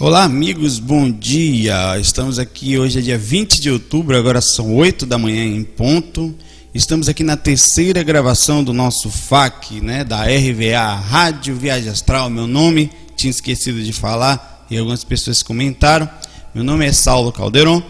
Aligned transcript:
Olá, 0.00 0.24
amigos, 0.24 0.78
bom 0.78 1.10
dia. 1.10 1.98
Estamos 2.00 2.38
aqui 2.38 2.78
hoje 2.78 2.98
é 2.98 3.02
dia 3.02 3.18
20 3.18 3.60
de 3.60 3.70
outubro, 3.70 4.16
agora 4.16 4.40
são 4.40 4.74
8 4.74 5.04
da 5.04 5.18
manhã 5.18 5.44
em 5.44 5.62
ponto. 5.62 6.34
Estamos 6.74 7.10
aqui 7.10 7.22
na 7.22 7.36
terceira 7.36 8.02
gravação 8.02 8.64
do 8.64 8.72
nosso 8.72 9.10
FAC, 9.10 9.82
né, 9.82 10.02
da 10.02 10.24
RVA 10.24 10.94
Rádio 10.94 11.54
Viagem 11.54 11.90
Astral. 11.90 12.30
Meu 12.30 12.46
nome, 12.46 12.90
tinha 13.14 13.30
esquecido 13.30 13.82
de 13.82 13.92
falar 13.92 14.66
e 14.70 14.78
algumas 14.78 15.04
pessoas 15.04 15.42
comentaram. 15.42 16.08
Meu 16.54 16.64
nome 16.64 16.86
é 16.86 16.92
Saulo 16.92 17.30
Calderon 17.30 17.82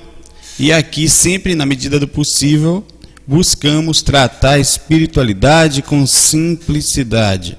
e 0.58 0.72
aqui 0.72 1.08
sempre 1.08 1.54
na 1.54 1.64
medida 1.64 2.00
do 2.00 2.08
possível 2.08 2.84
buscamos 3.26 4.02
tratar 4.02 4.54
a 4.54 4.58
espiritualidade 4.58 5.80
com 5.82 6.04
simplicidade. 6.04 7.56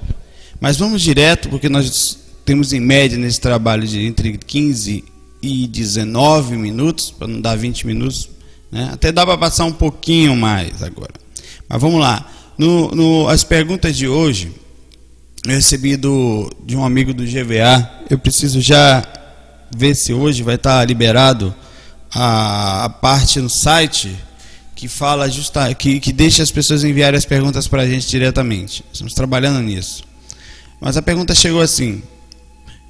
Mas 0.60 0.76
vamos 0.76 1.00
direto 1.00 1.48
porque 1.48 1.70
nós 1.70 2.23
temos 2.44 2.72
em 2.72 2.80
média 2.80 3.16
nesse 3.18 3.40
trabalho 3.40 3.86
de 3.86 4.04
entre 4.04 4.36
15 4.36 5.04
e 5.42 5.66
19 5.66 6.56
minutos, 6.56 7.10
para 7.10 7.26
não 7.26 7.40
dar 7.40 7.56
20 7.56 7.86
minutos, 7.86 8.28
né? 8.70 8.90
até 8.92 9.12
dá 9.12 9.26
para 9.26 9.36
passar 9.36 9.64
um 9.64 9.72
pouquinho 9.72 10.36
mais 10.36 10.82
agora. 10.82 11.12
Mas 11.68 11.80
vamos 11.80 12.00
lá. 12.00 12.30
No, 12.56 12.90
no, 12.92 13.28
as 13.28 13.44
perguntas 13.44 13.96
de 13.96 14.06
hoje, 14.06 14.52
eu 15.44 15.52
recebi 15.52 15.96
do, 15.96 16.50
de 16.64 16.76
um 16.76 16.84
amigo 16.84 17.12
do 17.12 17.24
GVA. 17.24 17.90
Eu 18.08 18.18
preciso 18.18 18.60
já 18.60 19.06
ver 19.74 19.94
se 19.94 20.12
hoje 20.12 20.42
vai 20.42 20.54
estar 20.54 20.86
liberado 20.86 21.54
a, 22.14 22.84
a 22.84 22.88
parte 22.88 23.40
no 23.40 23.50
site 23.50 24.16
que 24.74 24.88
fala 24.88 25.28
justa, 25.28 25.72
que, 25.74 26.00
que 26.00 26.12
deixa 26.12 26.42
as 26.42 26.50
pessoas 26.50 26.84
enviarem 26.84 27.18
as 27.18 27.24
perguntas 27.24 27.66
para 27.66 27.82
a 27.82 27.86
gente 27.86 28.08
diretamente. 28.08 28.84
Estamos 28.92 29.14
trabalhando 29.14 29.60
nisso. 29.60 30.04
Mas 30.80 30.96
a 30.96 31.02
pergunta 31.02 31.34
chegou 31.34 31.60
assim: 31.60 32.02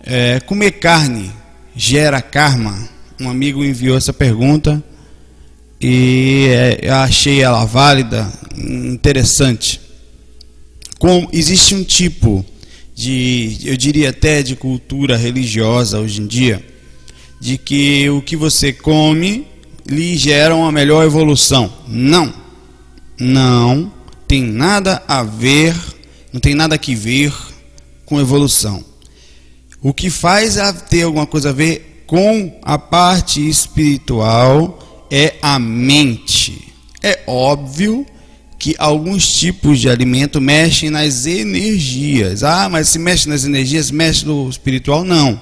é, 0.04 0.38
comer 0.40 0.72
carne 0.72 1.30
gera 1.74 2.20
karma? 2.20 2.88
Um 3.20 3.30
amigo 3.30 3.64
enviou 3.64 3.96
essa 3.96 4.12
pergunta 4.12 4.82
e 5.80 6.46
é, 6.50 6.80
eu 6.82 6.94
achei 6.94 7.40
ela 7.40 7.64
válida, 7.64 8.30
interessante. 8.56 9.80
Com, 10.98 11.28
existe 11.32 11.74
um 11.74 11.84
tipo 11.84 12.44
de, 12.94 13.58
eu 13.64 13.76
diria 13.76 14.10
até 14.10 14.42
de 14.42 14.56
cultura 14.56 15.16
religiosa 15.16 15.98
hoje 15.98 16.20
em 16.20 16.26
dia, 16.26 16.64
de 17.40 17.58
que 17.58 18.08
o 18.10 18.22
que 18.22 18.36
você 18.36 18.72
come 18.72 19.46
lhe 19.86 20.16
gera 20.16 20.54
uma 20.54 20.72
melhor 20.72 21.04
evolução. 21.04 21.72
Não, 21.86 22.32
não 23.18 23.92
tem 24.26 24.42
nada 24.42 25.02
a 25.06 25.22
ver, 25.22 25.74
não 26.32 26.40
tem 26.40 26.54
nada 26.54 26.78
que 26.78 26.94
ver 26.94 27.32
com 28.06 28.20
evolução. 28.20 28.84
O 29.84 29.92
que 29.92 30.08
faz 30.08 30.56
ter 30.88 31.02
alguma 31.02 31.26
coisa 31.26 31.50
a 31.50 31.52
ver 31.52 32.04
com 32.06 32.58
a 32.62 32.78
parte 32.78 33.46
espiritual 33.46 35.06
é 35.10 35.34
a 35.42 35.58
mente. 35.58 36.72
É 37.02 37.20
óbvio 37.26 38.06
que 38.58 38.74
alguns 38.78 39.30
tipos 39.34 39.78
de 39.78 39.90
alimento 39.90 40.40
mexem 40.40 40.88
nas 40.88 41.26
energias. 41.26 42.42
Ah, 42.42 42.66
mas 42.70 42.88
se 42.88 42.98
mexe 42.98 43.28
nas 43.28 43.44
energias, 43.44 43.90
mexe 43.90 44.24
no 44.24 44.48
espiritual? 44.48 45.04
Não. 45.04 45.38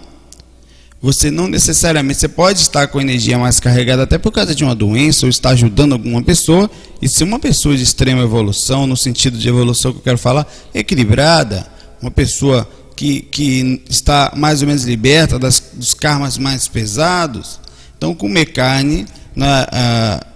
Você 1.01 1.31
não 1.31 1.47
necessariamente, 1.47 2.19
você 2.19 2.29
pode 2.29 2.59
estar 2.59 2.89
com 2.89 3.01
energia 3.01 3.39
mais 3.39 3.61
carregada 3.61 4.03
até 4.03 4.19
por 4.19 4.33
causa 4.33 4.57
de 4.57 4.65
uma 4.65 4.75
doença 4.75 5.25
ou 5.25 5.31
estar 5.31 5.51
ajudando 5.51 5.93
alguma 5.93 6.21
pessoa, 6.21 6.69
e 7.01 7.09
se 7.09 7.23
uma 7.23 7.39
pessoa 7.39 7.77
de 7.77 7.85
extrema 7.85 8.23
evolução, 8.23 8.89
no 8.89 8.97
sentido 8.97 9.39
de 9.39 9.49
evolução 9.49 9.93
que 9.93 9.99
eu 9.99 10.03
quero 10.03 10.19
falar, 10.19 10.53
equilibrada, 10.75 11.65
uma 12.01 12.11
pessoa 12.11 12.69
que, 12.97 13.21
que 13.23 13.83
está 13.89 14.33
mais 14.37 14.63
ou 14.63 14.69
menos 14.69 14.85
liberta 14.85 15.39
das, 15.39 15.61
dos 15.75 15.95
karmas 15.95 16.39
mais 16.39 16.69
pesados. 16.69 17.61
Então, 17.97 18.15
comer 18.15 18.47
carne, 18.47 19.07
na, 19.35 19.69
a, 19.71 20.27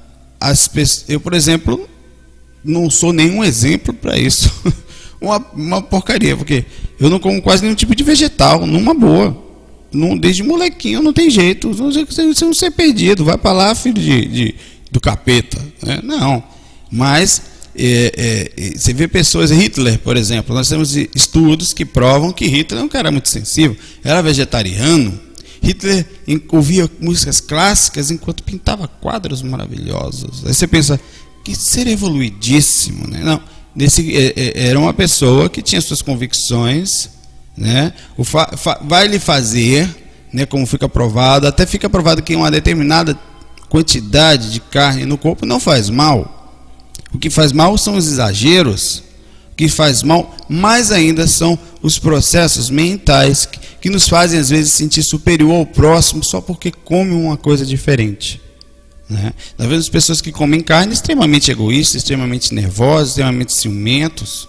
as, 0.41 0.71
eu, 1.09 1.21
por 1.21 1.35
exemplo, 1.35 1.89
não 2.65 2.91
sou 2.91 3.13
nenhum 3.13 3.45
exemplo 3.45 3.93
para 3.95 4.19
isso. 4.19 4.53
uma, 5.21 5.39
uma 5.55 5.83
porcaria, 5.83 6.37
porque 6.37 6.65
eu 6.99 7.11
não 7.11 7.19
como 7.19 7.41
quase 7.43 7.63
nenhum 7.63 7.75
tipo 7.75 7.95
de 7.95 8.05
vegetal, 8.05 8.67
numa 8.67 8.95
boa. 8.95 9.45
Não, 9.93 10.17
desde 10.17 10.43
molequinho 10.43 11.03
não 11.03 11.13
tem 11.13 11.31
jeito. 11.31 11.73
Você 11.73 12.45
não 12.45 12.55
ser 12.55 12.71
perdido, 12.73 13.25
vai 13.25 13.39
para 13.39 13.53
lá, 13.53 13.75
filho 13.75 14.01
de, 14.01 14.27
de, 14.27 14.55
do 14.91 15.01
capeta. 15.01 15.59
Né? 15.83 16.01
Não. 16.03 16.43
Mas 16.91 17.43
é, 17.79 18.53
é, 18.57 18.79
você 18.79 18.93
vê 18.93 19.07
pessoas, 19.09 19.51
Hitler, 19.51 19.99
por 19.99 20.17
exemplo, 20.17 20.55
nós 20.55 20.69
temos 20.69 20.97
estudos 20.97 21.73
que 21.73 21.85
provam 21.85 22.33
que 22.33 22.47
Hitler 22.47 22.81
é 22.81 22.85
um 22.85 22.89
cara 22.89 23.11
muito 23.11 23.29
sensível, 23.29 23.77
era 24.03 24.23
vegetariano. 24.23 25.21
Hitler 25.63 26.07
ouvia 26.51 26.89
músicas 27.01 27.41
clássicas 27.41 28.11
enquanto 28.11 28.43
pintava 28.43 28.87
quadros 28.87 29.43
maravilhosos. 29.43 30.45
Aí 30.47 30.55
você 30.55 30.67
pensa, 30.67 31.01
que 31.47 31.55
ser 31.55 31.87
evoluidíssimo, 31.87 33.07
né? 33.07 33.21
Não, 33.23 33.41
nesse, 33.73 34.17
é, 34.17 34.33
é, 34.37 34.69
era 34.69 34.79
uma 34.81 34.93
pessoa 34.93 35.49
que 35.49 35.63
tinha 35.63 35.81
suas 35.81 36.03
convicções, 36.03 37.09
né? 37.57 37.93
O 38.17 38.25
fa, 38.25 38.57
fa, 38.57 38.81
vai 38.83 39.07
lhe 39.07 39.21
fazer, 39.21 39.89
né? 40.33 40.45
Como 40.45 40.67
fica 40.67 40.89
provado, 40.89 41.47
até 41.47 41.65
fica 41.65 41.89
provado 41.89 42.21
que 42.21 42.35
uma 42.35 42.51
determinada 42.51 43.17
quantidade 43.69 44.51
de 44.51 44.59
carne 44.59 45.07
no 45.07 45.17
corpo 45.17 45.47
não 45.47 45.61
faz 45.61 45.89
mal. 45.89 46.36
O 47.13 47.19
que 47.19 47.31
faz 47.31 47.53
mal 47.53 47.77
são 47.79 47.97
os 47.97 48.07
exageros. 48.07 49.03
O 49.53 49.57
que 49.57 49.69
faz 49.69 50.03
mal, 50.03 50.37
mais 50.49 50.91
ainda, 50.91 51.27
são 51.27 51.59
os 51.83 51.99
processos 51.99 52.69
mentais 52.69 53.47
que, 53.47 53.59
que 53.83 53.91
nos 53.91 54.09
fazem, 54.09 54.39
às 54.39 54.51
vezes, 54.51 54.73
sentir 54.73 55.03
superior 55.03 55.55
ao 55.55 55.67
próximo 55.67 56.23
só 56.23 56.41
porque 56.41 56.71
come 56.71 57.13
uma 57.13 57.37
coisa 57.37 57.65
diferente. 57.65 58.41
Né? 59.09 59.33
Nós 59.57 59.69
vemos 59.69 59.89
pessoas 59.89 60.21
que 60.21 60.33
comem 60.33 60.61
carne 60.61 60.93
extremamente 60.93 61.51
egoístas, 61.51 62.03
extremamente 62.03 62.53
nervosas, 62.53 63.11
extremamente 63.11 63.55
ciumentos. 63.55 64.49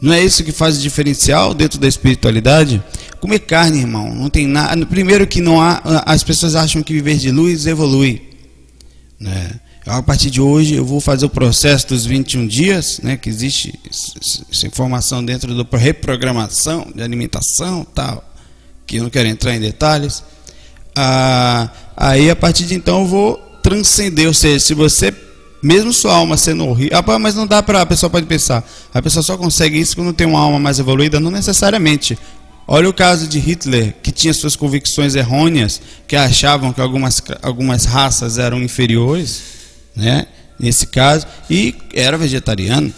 Não 0.00 0.12
é 0.12 0.24
isso 0.24 0.42
que 0.42 0.50
faz 0.50 0.78
o 0.78 0.80
diferencial 0.80 1.54
dentro 1.54 1.78
da 1.78 1.86
espiritualidade? 1.86 2.82
Comer 3.20 3.38
carne, 3.40 3.78
irmão, 3.78 4.12
não 4.12 4.28
tem 4.28 4.48
nada. 4.48 4.84
Primeiro 4.84 5.26
que 5.26 5.40
não 5.40 5.60
há, 5.60 5.80
as 6.06 6.24
pessoas 6.24 6.56
acham 6.56 6.82
que 6.82 6.92
viver 6.92 7.18
de 7.18 7.30
luz 7.30 7.66
evolui. 7.66 8.20
Né? 9.20 9.60
A 9.84 10.00
partir 10.00 10.30
de 10.30 10.40
hoje 10.40 10.74
eu 10.76 10.84
vou 10.84 11.00
fazer 11.00 11.26
o 11.26 11.28
processo 11.28 11.88
dos 11.88 12.06
21 12.06 12.46
dias, 12.46 13.00
né, 13.02 13.16
que 13.16 13.28
existe 13.28 13.74
essa 13.90 14.66
informação 14.66 15.24
dentro 15.24 15.52
da 15.56 15.76
reprogramação 15.76 16.86
de 16.94 17.02
alimentação, 17.02 17.84
tal, 17.92 18.22
que 18.86 18.98
eu 18.98 19.02
não 19.02 19.10
quero 19.10 19.28
entrar 19.28 19.56
em 19.56 19.60
detalhes. 19.60 20.22
Ah, 20.94 21.68
aí 21.96 22.30
a 22.30 22.36
partir 22.36 22.64
de 22.64 22.76
então 22.76 23.00
eu 23.00 23.06
vou 23.08 23.36
transcender, 23.60 24.28
ou 24.28 24.34
seja, 24.34 24.60
se 24.60 24.72
você 24.72 25.12
mesmo 25.60 25.92
sua 25.92 26.14
alma 26.14 26.36
sendo 26.36 26.64
horrível, 26.64 27.02
ah, 27.04 27.18
mas 27.18 27.34
não 27.34 27.46
dá 27.46 27.60
para 27.60 27.82
a 27.82 27.86
pessoa 27.86 28.08
pode 28.08 28.26
pensar, 28.26 28.64
a 28.94 29.02
pessoa 29.02 29.22
só 29.22 29.36
consegue 29.36 29.80
isso 29.80 29.96
quando 29.96 30.12
tem 30.12 30.28
uma 30.28 30.38
alma 30.38 30.60
mais 30.60 30.78
evoluída, 30.78 31.18
não 31.18 31.30
necessariamente. 31.30 32.16
Olha 32.68 32.88
o 32.88 32.94
caso 32.94 33.26
de 33.26 33.40
Hitler, 33.40 33.96
que 34.00 34.12
tinha 34.12 34.32
suas 34.32 34.54
convicções 34.54 35.16
errôneas, 35.16 35.82
que 36.06 36.14
achavam 36.14 36.72
que 36.72 36.80
algumas, 36.80 37.20
algumas 37.42 37.84
raças 37.84 38.38
eram 38.38 38.62
inferiores 38.62 39.61
né? 39.96 40.26
Nesse 40.58 40.86
caso, 40.86 41.26
e 41.50 41.74
era 41.92 42.16
vegetariano. 42.16 42.92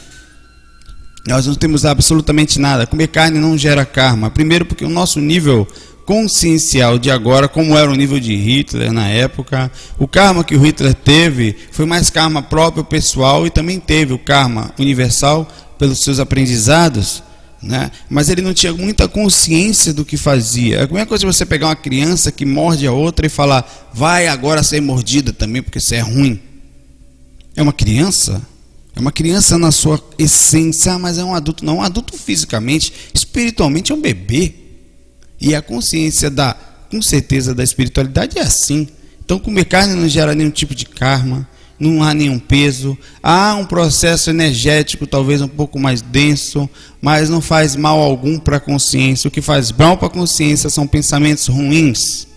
Nós 1.26 1.46
não 1.46 1.54
temos 1.54 1.86
absolutamente 1.86 2.58
nada. 2.58 2.86
Comer 2.86 3.08
carne 3.08 3.38
não 3.38 3.56
gera 3.56 3.86
karma. 3.86 4.30
Primeiro, 4.30 4.66
porque 4.66 4.84
o 4.84 4.90
nosso 4.90 5.20
nível 5.20 5.66
consciencial 6.04 6.98
de 6.98 7.10
agora, 7.10 7.48
como 7.48 7.76
era 7.76 7.90
o 7.90 7.94
nível 7.94 8.20
de 8.20 8.34
Hitler 8.34 8.92
na 8.92 9.08
época, 9.08 9.72
o 9.98 10.06
karma 10.06 10.44
que 10.44 10.54
o 10.54 10.60
Hitler 10.60 10.94
teve 10.94 11.56
foi 11.72 11.86
mais 11.86 12.10
karma 12.10 12.42
próprio 12.42 12.84
pessoal 12.84 13.46
e 13.46 13.50
também 13.50 13.80
teve 13.80 14.12
o 14.12 14.18
karma 14.18 14.70
universal 14.78 15.48
pelos 15.78 16.00
seus 16.00 16.18
aprendizados. 16.18 17.22
Né? 17.62 17.90
Mas 18.10 18.28
ele 18.28 18.42
não 18.42 18.52
tinha 18.52 18.74
muita 18.74 19.08
consciência 19.08 19.94
do 19.94 20.04
que 20.04 20.18
fazia. 20.18 20.80
É 20.80 20.82
a 20.82 20.86
mesma 20.86 21.06
coisa 21.06 21.26
você 21.26 21.46
pegar 21.46 21.68
uma 21.68 21.76
criança 21.76 22.30
que 22.30 22.44
morde 22.44 22.86
a 22.86 22.92
outra 22.92 23.24
e 23.24 23.30
falar, 23.30 23.90
vai 23.92 24.28
agora 24.28 24.62
ser 24.62 24.82
mordida 24.82 25.32
também, 25.32 25.62
porque 25.62 25.78
isso 25.78 25.94
é 25.94 26.00
ruim. 26.00 26.38
É 27.56 27.62
uma 27.62 27.72
criança? 27.72 28.42
É 28.96 29.00
uma 29.00 29.12
criança 29.12 29.58
na 29.58 29.72
sua 29.72 30.02
essência, 30.18 30.92
ah, 30.92 30.98
mas 30.98 31.18
é 31.18 31.24
um 31.24 31.34
adulto. 31.34 31.64
Não, 31.64 31.78
um 31.78 31.82
adulto 31.82 32.16
fisicamente, 32.16 32.92
espiritualmente 33.12 33.92
é 33.92 33.94
um 33.94 34.00
bebê. 34.00 34.54
E 35.40 35.54
a 35.54 35.60
consciência 35.60 36.30
da, 36.30 36.54
com 36.90 37.02
certeza, 37.02 37.54
da 37.54 37.64
espiritualidade 37.64 38.38
é 38.38 38.42
assim. 38.42 38.88
Então, 39.24 39.38
comer 39.38 39.64
carne 39.64 39.94
não 39.94 40.08
gera 40.08 40.34
nenhum 40.34 40.50
tipo 40.50 40.74
de 40.74 40.86
karma, 40.86 41.48
não 41.78 42.02
há 42.02 42.14
nenhum 42.14 42.38
peso. 42.38 42.96
Há 43.22 43.56
um 43.56 43.64
processo 43.64 44.30
energético, 44.30 45.06
talvez 45.06 45.42
um 45.42 45.48
pouco 45.48 45.78
mais 45.78 46.00
denso, 46.00 46.68
mas 47.00 47.28
não 47.28 47.40
faz 47.40 47.74
mal 47.74 47.98
algum 47.98 48.38
para 48.38 48.58
a 48.58 48.60
consciência. 48.60 49.28
O 49.28 49.30
que 49.30 49.40
faz 49.40 49.72
mal 49.72 49.96
para 49.96 50.06
a 50.06 50.10
consciência 50.10 50.70
são 50.70 50.86
pensamentos 50.86 51.48
ruins 51.48 52.28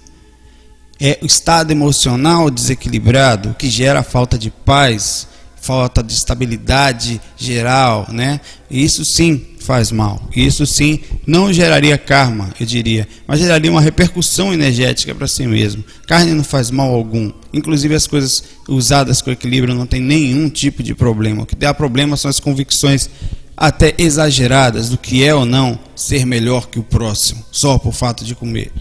é 0.99 1.19
o 1.21 1.25
estado 1.25 1.71
emocional 1.71 2.49
desequilibrado 2.49 3.55
que 3.57 3.69
gera 3.69 4.03
falta 4.03 4.37
de 4.37 4.49
paz, 4.49 5.27
falta 5.61 6.01
de 6.01 6.13
estabilidade 6.13 7.19
geral, 7.35 8.07
né? 8.09 8.39
Isso 8.69 9.03
sim 9.03 9.45
faz 9.59 9.91
mal. 9.91 10.21
Isso 10.33 10.65
sim 10.65 11.01
não 11.25 11.51
geraria 11.51 11.97
karma, 11.97 12.53
eu 12.57 12.65
diria, 12.65 13.05
mas 13.27 13.39
geraria 13.39 13.69
uma 13.69 13.81
repercussão 13.81 14.53
energética 14.53 15.13
para 15.13 15.27
si 15.27 15.45
mesmo. 15.45 15.83
Carne 16.07 16.33
não 16.33 16.43
faz 16.43 16.71
mal 16.71 16.93
algum. 16.93 17.31
Inclusive 17.53 17.93
as 17.93 18.07
coisas 18.07 18.43
usadas 18.67 19.21
com 19.21 19.29
equilíbrio 19.29 19.75
não 19.75 19.85
tem 19.85 20.01
nenhum 20.01 20.49
tipo 20.49 20.81
de 20.81 20.95
problema. 20.95 21.43
O 21.43 21.45
que 21.45 21.55
dá 21.55 21.73
problema 21.73 22.15
são 22.15 22.29
as 22.29 22.39
convicções 22.39 23.09
até 23.57 23.93
exageradas 23.97 24.89
do 24.89 24.97
que 24.97 25.23
é 25.23 25.35
ou 25.35 25.45
não 25.45 25.77
ser 25.95 26.25
melhor 26.25 26.67
que 26.69 26.79
o 26.79 26.83
próximo, 26.83 27.43
só 27.51 27.77
por 27.77 27.93
fato 27.93 28.23
de 28.23 28.35
comer. 28.35 28.71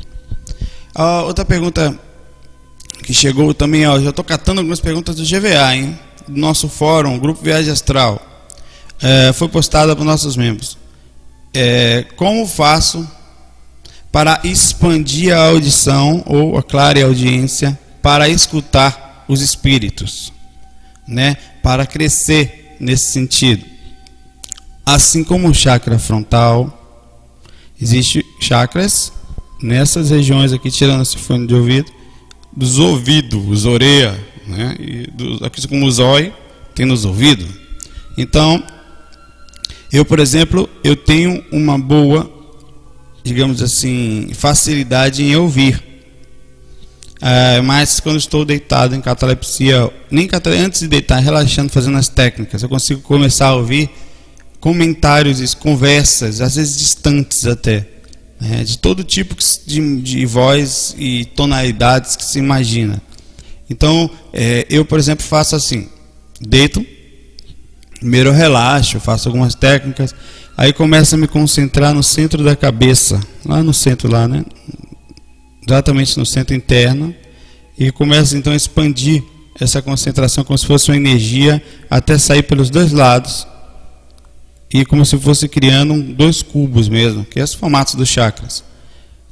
Ah, 0.95 1.23
outra 1.25 1.45
pergunta 1.45 1.99
que 3.03 3.15
chegou 3.15 3.53
também, 3.55 3.87
ó, 3.87 4.01
já 4.01 4.11
estou 4.11 4.25
catando 4.25 4.61
algumas 4.61 4.81
perguntas 4.81 5.17
do 5.17 5.23
GVA, 5.23 5.77
hein? 5.77 5.99
Do 6.27 6.39
nosso 6.39 6.69
fórum, 6.69 7.19
Grupo 7.19 7.43
Viagem 7.43 7.73
Astral. 7.73 8.21
É, 9.01 9.33
foi 9.33 9.49
postada 9.49 9.95
para 9.95 10.05
nossos 10.05 10.37
membros. 10.37 10.77
É, 11.55 12.05
como 12.17 12.47
faço 12.47 13.07
para 14.11 14.41
expandir 14.45 15.35
a 15.35 15.49
audição 15.49 16.23
ou 16.27 16.57
a 16.57 16.63
clara 16.63 17.05
audiência 17.05 17.79
para 18.03 18.29
escutar 18.29 19.25
os 19.29 19.41
espíritos, 19.41 20.33
né? 21.07 21.37
Para 21.63 21.87
crescer 21.87 22.77
nesse 22.81 23.13
sentido. 23.13 23.65
Assim 24.85 25.25
como 25.25 25.49
o 25.49 25.55
chakra 25.55 25.99
frontal, 25.99 26.73
existe 27.81 28.25
chakras 28.41 29.13
nessas 29.61 30.11
regiões 30.11 30.53
aqui, 30.53 30.71
tirando 30.71 31.03
esse 31.03 31.19
fone 31.19 31.47
de 31.47 31.55
ouvido, 31.55 31.91
dos 32.57 32.79
ouvidos, 32.79 33.47
os 33.47 33.67
orelha, 33.67 34.19
né? 34.47 34.75
E 34.81 35.07
aqui 35.45 35.69
como 35.69 35.85
o 35.85 35.91
zóio 35.91 36.33
tem 36.75 36.87
nos 36.87 37.05
ouvidos. 37.05 37.47
Então, 38.17 38.63
eu, 39.93 40.05
por 40.05 40.19
exemplo, 40.19 40.69
eu 40.83 40.97
tenho 40.97 41.45
uma 41.53 41.79
boa, 41.79 42.31
digamos 43.23 43.63
assim, 43.63 44.31
facilidade 44.35 45.23
em 45.23 45.37
ouvir. 45.37 45.83
É, 47.21 47.61
mas 47.61 47.99
quando 48.01 48.19
estou 48.19 48.45
deitado 48.45 48.95
em 48.95 49.01
catalepsia, 49.01 49.91
nem 50.11 50.29
antes 50.63 50.81
de 50.81 50.89
deitar, 50.89 51.19
relaxando, 51.19 51.71
fazendo 51.73 51.97
as 51.97 52.09
técnicas, 52.09 52.63
eu 52.63 52.69
consigo 52.69 53.01
começar 53.01 53.49
a 53.49 53.57
ouvir 53.57 53.91
comentários, 54.61 55.55
conversas, 55.55 56.41
às 56.41 56.57
vezes 56.57 56.79
distantes 56.79 57.47
até, 57.47 57.87
né, 58.41 58.65
de 58.65 58.79
todo 58.79 59.03
tipo 59.03 59.35
de, 59.67 60.01
de, 60.03 60.27
voz 60.27 60.95
e 60.99 61.25
tonalidades 61.25 62.17
que 62.17 62.25
se 62.25 62.39
imagina. 62.39 63.01
Então, 63.69 64.11
é, 64.33 64.67
eu, 64.69 64.85
por 64.85 64.99
exemplo, 64.99 65.25
faço 65.25 65.57
assim: 65.57 65.89
deito, 66.41 66.85
primeiro 67.99 68.29
eu 68.29 68.33
relaxo, 68.33 69.01
faço 69.01 69.29
algumas 69.29 69.55
técnicas, 69.55 70.15
aí 70.57 70.73
começo 70.73 71.15
a 71.15 71.19
me 71.19 71.27
concentrar 71.27 71.95
no 71.95 72.03
centro 72.03 72.45
da 72.45 72.55
cabeça, 72.55 73.21
lá 73.45 73.63
no 73.63 73.75
centro, 73.75 74.11
lá, 74.11 74.29
né? 74.29 74.45
Exatamente 75.67 76.17
no 76.19 76.25
centro 76.25 76.55
interno, 76.55 77.15
e 77.79 77.91
começo 77.91 78.37
então 78.37 78.53
a 78.53 78.57
expandir 78.57 79.23
essa 79.59 79.81
concentração 79.81 80.45
como 80.45 80.57
se 80.59 80.67
fosse 80.67 80.91
uma 80.91 80.97
energia 80.97 81.63
até 81.91 82.19
sair 82.19 82.43
pelos 82.43 82.71
dois 82.71 82.93
lados 82.93 83.47
e 84.73 84.85
como 84.85 85.05
se 85.05 85.17
fosse 85.19 85.49
criando 85.49 86.03
dois 86.15 86.43
cubos 86.43 86.89
mesmo, 86.89 87.25
que 87.25 87.39
é 87.39 87.45
os 87.45 87.55
formatos 87.55 87.95
dos 87.95 88.09
chakras. 88.09 88.65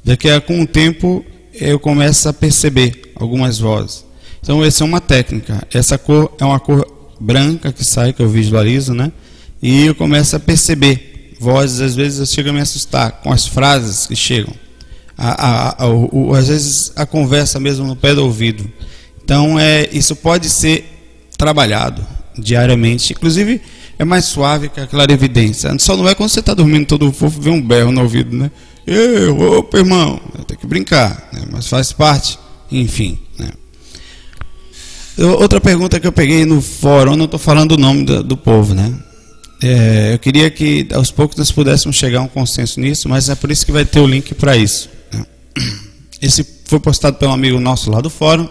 Daqui 0.03 0.29
a 0.29 0.37
o 0.37 0.67
tempo 0.67 1.25
eu 1.53 1.79
começo 1.79 2.29
a 2.29 2.33
perceber 2.33 3.13
algumas 3.15 3.59
vozes. 3.59 4.05
Então 4.41 4.63
essa 4.63 4.83
é 4.83 4.85
uma 4.85 5.01
técnica. 5.01 5.65
Essa 5.73 5.97
cor 5.97 6.33
é 6.39 6.45
uma 6.45 6.59
cor 6.59 6.85
branca 7.19 7.71
que 7.71 7.83
sai 7.83 8.13
que 8.13 8.21
eu 8.21 8.29
visualizo, 8.29 8.93
né? 8.93 9.11
E 9.61 9.85
eu 9.85 9.95
começo 9.95 10.35
a 10.35 10.39
perceber 10.39 11.35
vozes. 11.39 11.81
Às 11.81 11.95
vezes 11.95 12.19
eu 12.19 12.25
chego 12.25 12.49
a 12.49 12.53
me 12.53 12.61
assustar 12.61 13.11
com 13.23 13.31
as 13.31 13.47
frases 13.47 14.05
que 14.05 14.15
chegam. 14.15 14.53
A, 15.17 15.29
a, 15.29 15.83
a, 15.85 15.87
o, 15.87 16.33
às 16.35 16.49
vezes 16.49 16.91
a 16.95 17.05
conversa 17.05 17.59
mesmo 17.59 17.87
no 17.87 17.95
pé 17.95 18.13
do 18.13 18.23
ouvido. 18.23 18.69
Então 19.23 19.59
é 19.59 19.89
isso 19.91 20.15
pode 20.15 20.49
ser 20.49 20.85
trabalhado 21.37 22.05
diariamente. 22.37 23.13
Inclusive 23.13 23.61
é 23.97 24.05
mais 24.05 24.25
suave 24.25 24.69
que 24.69 24.79
a 24.79 24.87
clarividência. 24.87 25.73
Só 25.79 25.95
não 25.95 26.07
é 26.07 26.15
quando 26.15 26.29
você 26.29 26.39
está 26.39 26.53
dormindo 26.53 26.85
todo 26.85 27.11
fofo, 27.11 27.39
vê 27.39 27.49
um 27.49 27.61
berro 27.61 27.91
no 27.91 28.01
ouvido, 28.01 28.35
né? 28.35 28.51
Eu, 28.85 29.39
opa, 29.59 29.77
irmão, 29.77 30.19
tem 30.47 30.57
que 30.57 30.67
brincar, 30.67 31.29
né? 31.33 31.41
mas 31.51 31.67
faz 31.67 31.91
parte, 31.91 32.37
enfim. 32.71 33.19
Né? 33.39 33.49
Outra 35.39 35.59
pergunta 35.59 35.99
que 35.99 36.05
eu 36.05 36.11
peguei 36.11 36.45
no 36.45 36.61
fórum, 36.61 37.15
não 37.15 37.25
estou 37.25 37.39
falando 37.39 37.71
o 37.71 37.77
nome 37.77 38.03
do, 38.03 38.21
do 38.21 38.37
povo, 38.37 38.75
né? 38.75 38.93
É, 39.63 40.13
eu 40.13 40.19
queria 40.19 40.51
que 40.51 40.87
aos 40.93 41.09
poucos 41.09 41.37
nós 41.37 41.51
pudéssemos 41.51 41.95
chegar 41.95 42.19
a 42.19 42.23
um 42.23 42.27
consenso 42.27 42.79
nisso, 42.79 43.09
mas 43.09 43.29
é 43.29 43.35
por 43.35 43.49
isso 43.49 43.65
que 43.65 43.71
vai 43.71 43.85
ter 43.85 43.99
o 43.99 44.05
link 44.05 44.35
para 44.35 44.55
isso. 44.55 44.89
Né? 45.11 45.25
Esse 46.21 46.45
foi 46.65 46.79
postado 46.79 47.17
pelo 47.17 47.31
amigo 47.31 47.59
nosso 47.59 47.89
lá 47.89 48.01
do 48.01 48.09
fórum. 48.09 48.47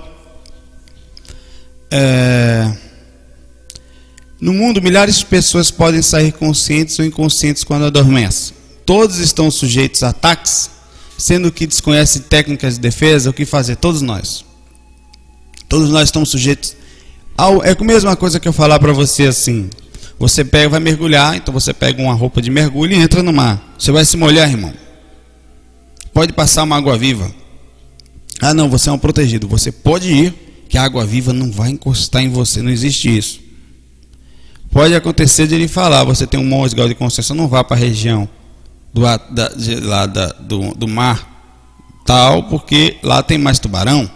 É, 1.91 2.73
no 4.41 4.53
mundo, 4.53 4.83
milhares 4.83 5.19
de 5.19 5.27
pessoas 5.27 5.71
podem 5.71 6.03
sair 6.03 6.33
conscientes 6.33 6.99
ou 6.99 7.05
inconscientes 7.05 7.65
quando 7.65 7.85
adormecem. 7.85 8.55
Todos 8.85 9.19
estão 9.19 9.51
sujeitos 9.51 10.03
a 10.03 10.11
ataques, 10.11 10.71
sendo 11.17 11.51
que 11.51 11.67
desconhecem 11.67 12.23
técnicas 12.23 12.75
de 12.75 12.81
defesa, 12.81 13.31
o 13.31 13.33
que 13.33 13.45
fazer? 13.45 13.77
Todos 13.77 14.03
nós. 14.03 14.45
Todos 15.69 15.91
nós 15.91 16.05
estamos 16.05 16.29
sujeitos 16.29 16.77
ao. 17.37 17.65
É 17.65 17.73
a 17.79 17.85
mesma 17.85 18.17
coisa 18.17 18.39
que 18.39 18.47
eu 18.47 18.53
falar 18.53 18.79
para 18.79 18.93
você 18.93 19.25
assim. 19.25 19.71
Você 20.19 20.45
pega, 20.45 20.69
vai 20.69 20.81
mergulhar, 20.81 21.37
então 21.37 21.53
você 21.53 21.73
pega 21.73 22.01
uma 22.01 22.15
roupa 22.15 22.41
de 22.41 22.51
mergulho 22.51 22.93
e 22.93 22.97
entra 22.97 23.23
no 23.23 23.33
mar. 23.33 23.75
Você 23.79 23.91
vai 23.91 24.05
se 24.05 24.17
molhar, 24.17 24.49
irmão. 24.49 24.73
Pode 26.13 26.33
passar 26.33 26.63
uma 26.63 26.77
água 26.77 26.97
viva. 26.97 27.35
Ah, 28.41 28.55
não, 28.55 28.69
você 28.69 28.89
é 28.89 28.93
um 28.93 28.99
protegido. 28.99 29.49
Você 29.49 29.73
pode 29.73 30.13
ir, 30.13 30.35
que 30.69 30.79
a 30.79 30.83
água 30.83 31.05
viva 31.05 31.33
não 31.33 31.51
vai 31.51 31.71
encostar 31.71 32.23
em 32.23 32.29
você. 32.29 32.63
Não 32.63 32.71
existe 32.71 33.17
isso. 33.17 33.41
Pode 34.75 34.93
acontecer 34.93 35.47
de 35.47 35.55
ele 35.55 35.69
falar, 35.69 36.03
você 36.03 36.27
tem 36.27 36.41
um 36.41 36.51
bom 36.51 36.69
grau 36.71 36.89
de 36.89 36.97
consciência, 36.97 37.33
não 37.33 37.47
vá 37.47 37.63
para 37.63 37.77
a 37.77 37.79
região 37.79 38.29
do, 38.93 39.03
da, 39.31 39.49
de, 39.51 39.77
lá 39.77 40.05
da, 40.05 40.27
do, 40.33 40.75
do 40.75 40.89
mar 40.89 41.31
tal, 42.05 42.43
porque 42.49 42.97
lá 43.01 43.23
tem 43.23 43.39
mais 43.39 43.61
tubarão. 43.61 44.11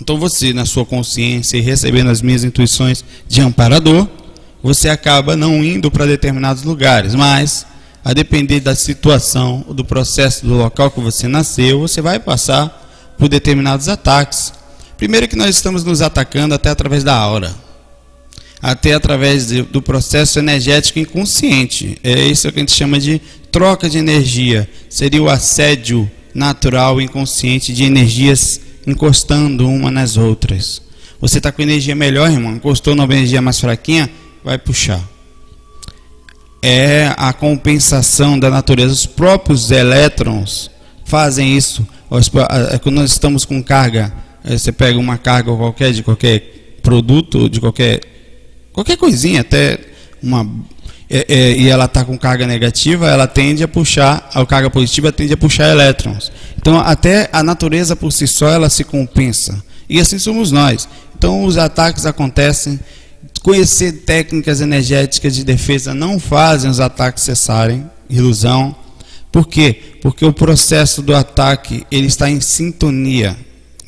Então 0.00 0.18
você, 0.18 0.54
na 0.54 0.64
sua 0.64 0.86
consciência 0.86 1.58
e 1.58 1.60
recebendo 1.60 2.08
as 2.08 2.22
minhas 2.22 2.44
intuições 2.44 3.04
de 3.28 3.42
amparador, 3.42 4.08
você 4.62 4.88
acaba 4.88 5.36
não 5.36 5.62
indo 5.62 5.90
para 5.90 6.06
determinados 6.06 6.62
lugares, 6.62 7.14
mas 7.14 7.66
a 8.02 8.14
depender 8.14 8.60
da 8.60 8.74
situação, 8.74 9.66
do 9.68 9.84
processo 9.84 10.46
do 10.46 10.54
local 10.54 10.90
que 10.90 11.00
você 11.00 11.28
nasceu, 11.28 11.80
você 11.80 12.00
vai 12.00 12.18
passar 12.18 13.14
por 13.18 13.28
determinados 13.28 13.86
ataques. 13.90 14.50
Primeiro 14.96 15.28
que 15.28 15.36
nós 15.36 15.54
estamos 15.54 15.84
nos 15.84 16.00
atacando 16.00 16.54
até 16.54 16.70
através 16.70 17.04
da 17.04 17.14
aura 17.14 17.63
até 18.60 18.94
através 18.94 19.48
de, 19.48 19.62
do 19.62 19.82
processo 19.82 20.38
energético 20.38 20.98
inconsciente. 20.98 21.98
É 22.02 22.26
isso 22.26 22.50
que 22.50 22.58
a 22.58 22.60
gente 22.60 22.72
chama 22.72 22.98
de 22.98 23.20
troca 23.50 23.88
de 23.88 23.98
energia. 23.98 24.68
Seria 24.88 25.22
o 25.22 25.28
assédio 25.28 26.10
natural 26.34 27.00
inconsciente 27.00 27.72
de 27.72 27.84
energias 27.84 28.60
encostando 28.86 29.68
uma 29.68 29.90
nas 29.90 30.16
outras. 30.16 30.82
Você 31.20 31.38
está 31.38 31.50
com 31.50 31.62
energia 31.62 31.94
melhor, 31.94 32.30
irmão, 32.30 32.56
encostou 32.56 32.94
numa 32.94 33.12
energia 33.12 33.40
mais 33.40 33.58
fraquinha, 33.58 34.10
vai 34.42 34.58
puxar. 34.58 35.02
É 36.60 37.14
a 37.16 37.32
compensação 37.32 38.38
da 38.38 38.50
natureza. 38.50 38.92
Os 38.92 39.06
próprios 39.06 39.70
elétrons 39.70 40.70
fazem 41.04 41.56
isso. 41.56 41.86
É 42.70 42.78
quando 42.78 42.96
nós 42.96 43.12
estamos 43.12 43.44
com 43.44 43.62
carga, 43.62 44.12
é, 44.44 44.56
você 44.56 44.72
pega 44.72 44.98
uma 44.98 45.16
carga 45.16 45.54
qualquer 45.54 45.92
de 45.92 46.02
qualquer 46.02 46.78
produto, 46.82 47.48
de 47.48 47.60
qualquer 47.60 48.00
Qualquer 48.74 48.96
coisinha, 48.96 49.40
até 49.40 49.78
uma. 50.20 50.46
É, 51.08 51.24
é, 51.28 51.56
e 51.56 51.68
ela 51.68 51.84
está 51.84 52.04
com 52.04 52.18
carga 52.18 52.44
negativa, 52.44 53.08
ela 53.08 53.26
tende 53.28 53.62
a 53.62 53.68
puxar, 53.68 54.28
a 54.34 54.44
carga 54.44 54.68
positiva 54.68 55.12
tende 55.12 55.32
a 55.32 55.36
puxar 55.36 55.70
elétrons. 55.70 56.32
Então, 56.58 56.80
até 56.80 57.28
a 57.32 57.42
natureza 57.42 57.94
por 57.94 58.10
si 58.10 58.26
só, 58.26 58.48
ela 58.48 58.68
se 58.68 58.82
compensa. 58.82 59.62
E 59.88 60.00
assim 60.00 60.18
somos 60.18 60.50
nós. 60.50 60.88
Então, 61.16 61.44
os 61.44 61.56
ataques 61.56 62.04
acontecem. 62.04 62.80
Conhecer 63.42 63.92
técnicas 64.04 64.60
energéticas 64.60 65.36
de 65.36 65.44
defesa 65.44 65.94
não 65.94 66.18
fazem 66.18 66.68
os 66.68 66.80
ataques 66.80 67.22
cessarem. 67.22 67.88
Ilusão. 68.10 68.74
Por 69.30 69.46
quê? 69.46 69.76
Porque 70.00 70.24
o 70.24 70.32
processo 70.32 71.00
do 71.00 71.14
ataque 71.14 71.86
ele 71.90 72.06
está 72.06 72.28
em 72.28 72.40
sintonia. 72.40 73.36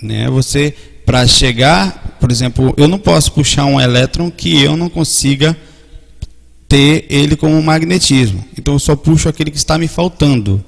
Né? 0.03 0.29
Você 0.31 0.75
para 1.07 1.27
chegar, 1.27 2.17
por 2.21 2.33
exemplo, 2.33 2.75
eu 2.77 2.89
não 2.89 2.99
posso 2.99 3.33
puxar 3.33 3.65
um 3.65 3.81
elétron 3.81 4.29
que 4.29 4.61
eu 4.61 4.77
não 4.77 4.91
consiga 4.91 5.57
ter 6.69 7.07
ele 7.09 7.37
como 7.37 7.63
magnetismo. 7.63 8.45
Então 8.59 8.75
eu 8.75 8.81
só 8.81 8.97
puxo 8.97 9.29
aquele 9.29 9.53
que 9.53 9.57
está 9.57 9.79
me 9.79 9.87
faltando. 9.87 10.63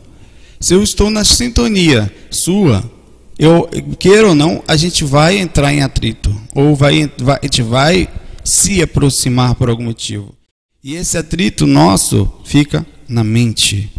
Se 0.61 0.73
eu 0.73 0.83
estou 0.83 1.11
na 1.11 1.25
sintonia 1.25 2.13
sua, 2.31 2.89
eu 3.37 3.69
queira 3.99 4.29
ou 4.29 4.35
não, 4.35 4.63
a 4.67 4.77
gente 4.77 5.05
vai 5.05 5.39
entrar 5.39 5.75
em 5.75 5.83
atrito 5.83 6.35
ou 6.55 6.77
vai, 6.77 7.11
vai 7.19 7.39
a 7.43 7.45
gente 7.45 7.63
vai 7.63 8.09
se 8.45 8.81
aproximar 8.81 9.57
por 9.57 9.69
algum 9.69 9.85
motivo. 9.85 10.35
E 10.83 10.95
esse 10.95 11.19
atrito 11.19 11.67
nosso 11.67 12.33
fica 12.45 12.87
na 13.09 13.25
mente, 13.25 13.91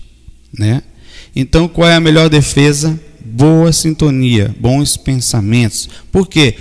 né? 0.57 0.81
Então, 1.35 1.67
qual 1.67 1.87
é 1.87 1.95
a 1.95 1.99
melhor 1.99 2.29
defesa? 2.29 2.99
Boa 3.23 3.71
sintonia, 3.71 4.55
bons 4.59 4.97
pensamentos. 4.97 5.89
Por 6.11 6.27
quê? 6.27 6.55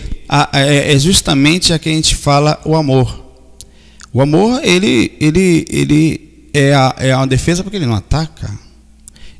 É, 0.52 0.94
é 0.94 0.98
justamente 0.98 1.72
a 1.72 1.78
que 1.78 1.88
a 1.88 1.92
gente 1.92 2.14
fala 2.14 2.60
o 2.64 2.76
amor. 2.76 3.26
O 4.12 4.20
amor, 4.20 4.60
ele, 4.64 5.12
ele, 5.20 5.66
ele 5.70 6.48
é, 6.52 6.74
a, 6.74 6.94
é 6.98 7.16
uma 7.16 7.26
defesa 7.26 7.62
porque 7.62 7.76
ele 7.76 7.86
não 7.86 7.94
ataca. 7.94 8.50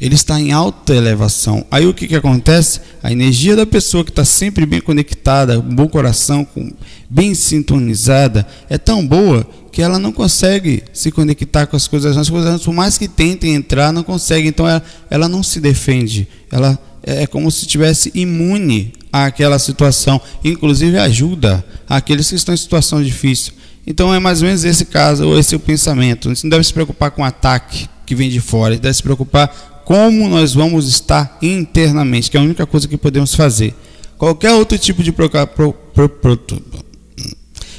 Ele 0.00 0.14
está 0.14 0.40
em 0.40 0.52
alta 0.52 0.94
elevação. 0.94 1.66
Aí 1.70 1.84
o 1.84 1.92
que, 1.92 2.06
que 2.06 2.14
acontece? 2.14 2.80
A 3.02 3.10
energia 3.10 3.56
da 3.56 3.66
pessoa 3.66 4.04
que 4.04 4.10
está 4.10 4.24
sempre 4.24 4.64
bem 4.64 4.80
conectada, 4.80 5.60
com 5.60 5.74
bom 5.74 5.88
coração, 5.88 6.44
com, 6.44 6.72
bem 7.10 7.34
sintonizada, 7.34 8.46
é 8.70 8.78
tão 8.78 9.04
boa 9.04 9.44
que 9.72 9.82
ela 9.82 9.98
não 9.98 10.12
consegue 10.12 10.84
se 10.92 11.10
conectar 11.10 11.66
com 11.66 11.76
as 11.76 11.88
coisas. 11.88 12.16
As 12.16 12.30
coisas, 12.30 12.62
por 12.62 12.72
mais 12.72 12.96
que 12.96 13.08
tentem 13.08 13.54
entrar, 13.54 13.92
não 13.92 14.04
consegue. 14.04 14.46
Então 14.46 14.68
ela, 14.68 14.82
ela 15.10 15.28
não 15.28 15.42
se 15.42 15.60
defende. 15.60 16.28
Ela 16.50 16.78
é 17.02 17.26
como 17.26 17.50
se 17.50 17.62
estivesse 17.62 18.10
imune 18.14 18.92
àquela 19.12 19.58
situação. 19.58 20.20
Inclusive 20.44 20.98
ajuda 20.98 21.64
aqueles 21.88 22.28
que 22.28 22.34
estão 22.34 22.54
em 22.54 22.58
situação 22.58 23.02
difícil. 23.02 23.52
Então 23.86 24.14
é 24.14 24.18
mais 24.18 24.42
ou 24.42 24.46
menos 24.46 24.64
esse 24.64 24.84
caso, 24.84 25.26
ou 25.26 25.38
esse 25.38 25.54
é 25.54 25.56
o 25.56 25.60
pensamento. 25.60 26.28
Você 26.28 26.46
não 26.46 26.50
deve 26.50 26.64
se 26.64 26.72
preocupar 26.72 27.10
com 27.10 27.22
o 27.22 27.24
ataque 27.24 27.88
que 28.04 28.14
vem 28.14 28.28
de 28.28 28.40
fora, 28.40 28.74
você 28.74 28.80
deve 28.80 28.94
se 28.94 29.02
preocupar 29.02 29.82
como 29.84 30.28
nós 30.28 30.52
vamos 30.52 30.86
estar 30.86 31.38
internamente, 31.40 32.30
que 32.30 32.36
é 32.36 32.40
a 32.40 32.42
única 32.42 32.66
coisa 32.66 32.86
que 32.86 32.98
podemos 32.98 33.34
fazer. 33.34 33.74
Qualquer 34.18 34.52
outro 34.52 34.76
tipo 34.76 35.02
de 35.02 35.10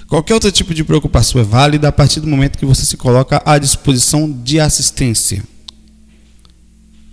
qualquer 0.08 0.34
outro 0.34 0.52
tipo 0.52 0.74
de 0.74 0.84
preocupação 0.84 1.40
é 1.40 1.44
válida 1.44 1.88
a 1.88 1.92
partir 1.92 2.20
do 2.20 2.28
momento 2.28 2.58
que 2.58 2.66
você 2.66 2.84
se 2.84 2.98
coloca 2.98 3.44
à 3.46 3.60
disposição 3.60 4.32
de 4.32 4.60
assistência. 4.60 5.44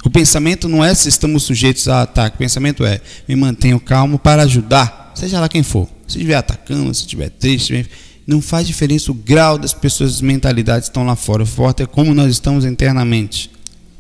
O 0.07 0.11
pensamento 0.11 0.69
não 0.69 0.85
é 0.85 0.95
se 0.95 1.09
estamos 1.09 1.43
sujeitos 1.43 1.89
a 1.89 2.03
ataque, 2.03 2.37
o 2.37 2.39
pensamento 2.39 2.87
é 2.87 3.01
me 3.27 3.35
mantenho 3.35 3.81
calmo 3.81 4.21
para 4.21 4.43
ajudar, 4.43 5.11
seja 5.17 5.41
lá 5.41 5.49
quem 5.49 5.65
for. 5.65 5.89
Se 6.07 6.17
estiver 6.17 6.37
atacando, 6.37 6.95
se 6.95 7.01
estiver 7.01 7.29
triste, 7.29 7.91
não 8.25 8.41
faz 8.41 8.69
diferença 8.69 9.11
o 9.11 9.15
grau 9.15 9.59
das 9.59 9.75
pessoas, 9.75 10.13
as 10.13 10.21
mentalidades 10.21 10.87
estão 10.87 11.05
lá 11.05 11.17
fora. 11.17 11.43
O 11.43 11.47
forte 11.47 11.83
é 11.83 11.87
como 11.87 12.15
nós 12.15 12.31
estamos 12.31 12.65
internamente. 12.65 13.51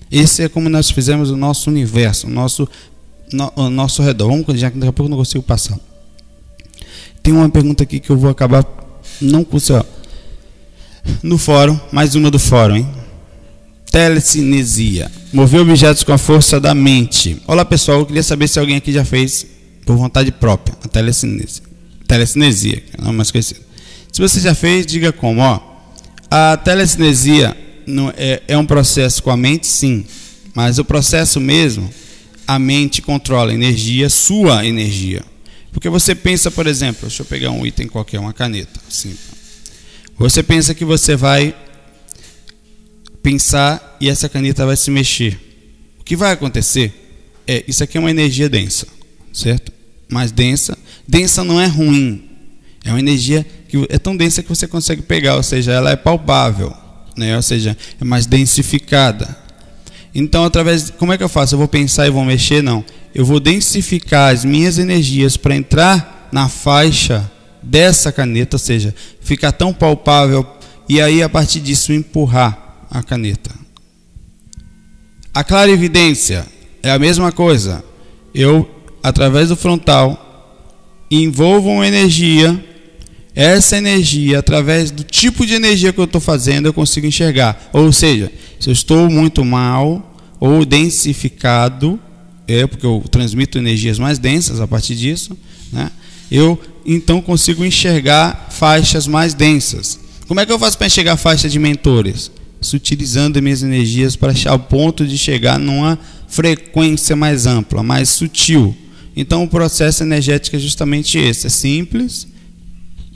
Esse 0.08 0.44
é 0.44 0.48
como 0.48 0.68
nós 0.68 0.88
fizemos 0.92 1.32
o 1.32 1.36
nosso 1.36 1.68
universo, 1.68 2.28
o 2.28 2.30
nosso, 2.30 2.68
no, 3.32 3.52
o 3.56 3.68
nosso 3.68 4.00
redor. 4.00 4.28
Vamos, 4.28 4.60
já 4.60 4.70
que 4.70 4.78
daqui 4.78 4.90
a 4.90 4.92
pouco 4.92 5.10
não 5.10 5.18
consigo 5.18 5.42
passar. 5.42 5.76
Tem 7.20 7.34
uma 7.34 7.48
pergunta 7.48 7.82
aqui 7.82 7.98
que 7.98 8.10
eu 8.10 8.16
vou 8.16 8.30
acabar 8.30 8.64
não 9.20 9.42
com 9.42 9.58
No 11.20 11.36
fórum, 11.36 11.76
mais 11.90 12.14
uma 12.14 12.30
do 12.30 12.38
fórum, 12.38 12.76
hein? 12.76 12.95
Telecinesia. 13.90 15.10
Mover 15.32 15.60
objetos 15.60 16.02
com 16.02 16.12
a 16.12 16.18
força 16.18 16.60
da 16.60 16.74
mente. 16.74 17.40
Olá 17.46 17.64
pessoal, 17.64 18.00
eu 18.00 18.06
queria 18.06 18.22
saber 18.22 18.48
se 18.48 18.58
alguém 18.58 18.76
aqui 18.76 18.92
já 18.92 19.04
fez 19.04 19.46
por 19.84 19.96
vontade 19.96 20.30
própria 20.32 20.76
a 20.82 20.88
telecinesia. 20.88 21.62
Telecinesia, 22.06 22.76
que 22.80 22.96
é 22.96 23.00
o 23.00 23.04
nome 23.04 23.16
mais 23.16 23.30
conhecido. 23.30 23.60
Se 24.12 24.20
você 24.20 24.40
já 24.40 24.54
fez, 24.54 24.86
diga 24.86 25.12
como. 25.12 25.40
Ó, 25.40 25.60
a 26.30 26.56
telecinesia 26.56 27.56
é, 28.16 28.42
é 28.48 28.58
um 28.58 28.66
processo 28.66 29.22
com 29.22 29.30
a 29.30 29.36
mente, 29.36 29.66
sim, 29.66 30.04
mas 30.54 30.78
o 30.78 30.84
processo 30.84 31.40
mesmo, 31.40 31.90
a 32.46 32.58
mente 32.58 33.00
controla 33.02 33.50
a 33.50 33.54
energia, 33.54 34.08
sua 34.08 34.66
energia. 34.66 35.22
Porque 35.72 35.88
você 35.88 36.14
pensa, 36.14 36.50
por 36.50 36.66
exemplo, 36.66 37.02
deixa 37.02 37.22
eu 37.22 37.26
pegar 37.26 37.50
um 37.50 37.66
item 37.66 37.86
qualquer, 37.86 38.18
uma 38.18 38.32
caneta. 38.32 38.80
Assim, 38.88 39.14
você 40.18 40.42
pensa 40.42 40.74
que 40.74 40.84
você 40.84 41.14
vai 41.14 41.54
pensar 43.26 43.96
e 44.00 44.08
essa 44.08 44.28
caneta 44.28 44.64
vai 44.64 44.76
se 44.76 44.88
mexer. 44.88 45.36
O 45.98 46.04
que 46.04 46.14
vai 46.14 46.30
acontecer 46.30 46.94
é, 47.44 47.64
isso 47.66 47.82
aqui 47.82 47.98
é 47.98 48.00
uma 48.00 48.10
energia 48.10 48.48
densa, 48.48 48.86
certo? 49.32 49.72
Mais 50.08 50.30
densa. 50.30 50.78
Densa 51.08 51.42
não 51.42 51.60
é 51.60 51.66
ruim, 51.66 52.22
é 52.84 52.90
uma 52.90 53.00
energia 53.00 53.44
que 53.68 53.84
é 53.90 53.98
tão 53.98 54.16
densa 54.16 54.44
que 54.44 54.48
você 54.48 54.68
consegue 54.68 55.02
pegar, 55.02 55.34
ou 55.34 55.42
seja, 55.42 55.72
ela 55.72 55.90
é 55.90 55.96
palpável, 55.96 56.72
né? 57.16 57.34
ou 57.34 57.42
seja, 57.42 57.76
é 58.00 58.04
mais 58.04 58.26
densificada. 58.26 59.36
Então, 60.14 60.44
através, 60.44 60.90
como 60.90 61.12
é 61.12 61.18
que 61.18 61.24
eu 61.24 61.28
faço? 61.28 61.56
Eu 61.56 61.58
vou 61.58 61.66
pensar 61.66 62.06
e 62.06 62.10
vou 62.10 62.24
mexer? 62.24 62.62
Não. 62.62 62.84
Eu 63.12 63.24
vou 63.24 63.40
densificar 63.40 64.32
as 64.32 64.44
minhas 64.44 64.78
energias 64.78 65.36
para 65.36 65.56
entrar 65.56 66.28
na 66.30 66.48
faixa 66.48 67.28
dessa 67.60 68.12
caneta, 68.12 68.54
ou 68.54 68.60
seja, 68.60 68.94
ficar 69.20 69.50
tão 69.50 69.74
palpável 69.74 70.46
e 70.88 71.00
aí 71.00 71.24
a 71.24 71.28
partir 71.28 71.58
disso 71.58 71.92
empurrar 71.92 72.65
a 72.90 73.02
caneta. 73.02 73.50
A 75.34 75.44
clarividência 75.44 76.46
é 76.82 76.90
a 76.90 76.98
mesma 76.98 77.30
coisa. 77.32 77.84
Eu, 78.34 78.68
através 79.02 79.48
do 79.48 79.56
frontal, 79.56 80.22
envolvo 81.10 81.68
uma 81.68 81.86
energia 81.86 82.62
essa 83.36 83.76
energia, 83.76 84.38
através 84.38 84.90
do 84.90 85.04
tipo 85.04 85.44
de 85.44 85.52
energia 85.52 85.92
que 85.92 86.00
eu 86.00 86.04
estou 86.04 86.22
fazendo, 86.22 86.64
eu 86.64 86.72
consigo 86.72 87.06
enxergar. 87.06 87.68
Ou 87.70 87.92
seja, 87.92 88.32
se 88.58 88.70
eu 88.70 88.72
estou 88.72 89.10
muito 89.10 89.44
mal 89.44 90.16
ou 90.40 90.64
densificado, 90.64 92.00
é 92.48 92.66
porque 92.66 92.86
eu 92.86 93.04
transmito 93.10 93.58
energias 93.58 93.98
mais 93.98 94.18
densas 94.18 94.58
a 94.58 94.66
partir 94.66 94.94
disso, 94.94 95.36
né? 95.70 95.90
eu 96.30 96.58
então 96.86 97.20
consigo 97.20 97.62
enxergar 97.62 98.48
faixas 98.50 99.06
mais 99.06 99.34
densas. 99.34 100.00
Como 100.26 100.40
é 100.40 100.46
que 100.46 100.52
eu 100.52 100.58
faço 100.58 100.78
para 100.78 100.86
enxergar 100.86 101.18
faixa 101.18 101.46
de 101.46 101.58
mentores? 101.58 102.30
Sutilizando 102.60 103.40
minhas 103.42 103.62
energias 103.62 104.16
para 104.16 104.32
ao 104.46 104.58
ponto 104.58 105.06
de 105.06 105.16
chegar 105.16 105.58
numa 105.58 105.98
frequência 106.28 107.14
mais 107.14 107.46
ampla, 107.46 107.82
mais 107.82 108.08
sutil. 108.08 108.76
Então 109.16 109.44
o 109.44 109.48
processo 109.48 110.02
energético 110.02 110.56
é 110.56 110.58
justamente 110.58 111.18
esse, 111.18 111.46
é 111.46 111.50
simples, 111.50 112.26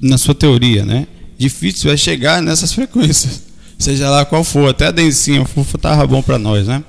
na 0.01 0.17
sua 0.17 0.35
teoria, 0.35 0.85
né? 0.85 1.07
Difícil 1.37 1.91
é 1.91 1.97
chegar 1.97 2.41
nessas 2.41 2.73
frequências, 2.75 3.43
seja 3.79 4.09
lá 4.09 4.25
qual 4.25 4.43
for, 4.43 4.71
até 4.71 4.87
a 4.87 4.91
densinha, 4.91 5.43
o 5.43 5.45
fofo 5.45 5.77
tava 5.77 6.07
bom 6.07 6.23
para 6.23 6.39
nós, 6.39 6.67
né? 6.67 6.83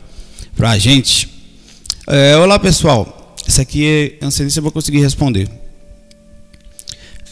Para 0.55 0.71
a 0.71 0.77
gente. 0.77 1.29
É, 2.07 2.37
olá 2.37 2.57
pessoal, 2.57 3.35
esse 3.47 3.59
aqui 3.59 3.85
é, 3.85 4.05
eu 4.21 4.23
não 4.23 4.31
sei 4.31 4.49
se 4.49 4.59
eu 4.59 4.63
vou 4.63 4.71
conseguir 4.71 4.99
responder. 4.99 5.49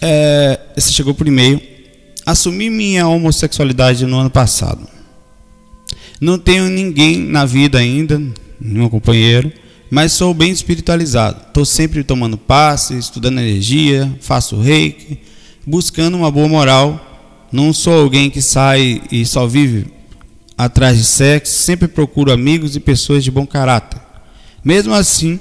É, 0.02 0.60
esse 0.76 0.94
chegou 0.94 1.14
por 1.14 1.28
e-mail. 1.28 1.62
Assumi 2.26 2.70
minha 2.70 3.08
homossexualidade 3.08 4.06
no 4.06 4.18
ano 4.18 4.30
passado. 4.30 4.88
Não 6.20 6.38
tenho 6.38 6.70
ninguém 6.70 7.20
na 7.20 7.46
vida 7.46 7.78
ainda, 7.78 8.22
nenhum 8.60 8.90
companheiro, 8.90 9.52
mas 9.90 10.12
sou 10.12 10.34
bem 10.34 10.52
espiritualizado. 10.52 11.42
Estou 11.48 11.64
sempre 11.64 12.04
tomando 12.04 12.38
passe, 12.38 12.98
estudando 12.98 13.40
energia, 13.40 14.12
faço 14.20 14.60
reiki, 14.60 15.20
buscando 15.66 16.18
uma 16.18 16.30
boa 16.30 16.48
moral. 16.48 17.06
Não 17.52 17.72
sou 17.72 18.02
alguém 18.02 18.30
que 18.30 18.42
sai 18.42 19.02
e 19.12 19.26
só 19.26 19.48
vive 19.48 19.88
atrás 20.58 20.98
de 20.98 21.06
sexo, 21.06 21.54
sempre 21.54 21.88
procuro 21.88 22.34
amigos 22.34 22.76
e 22.76 22.82
pessoas 22.82 23.24
de 23.24 23.32
bom 23.32 23.48
caráter. 23.48 24.02
Mesmo 24.64 24.94
assim, 24.94 25.40